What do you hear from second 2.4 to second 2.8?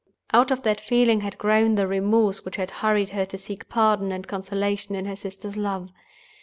which had